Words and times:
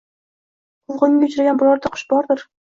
quvg‘inga 0.93 1.29
uchragan 1.29 1.61
birorta 1.61 1.93
qush 1.99 2.07
bordir. 2.17 2.45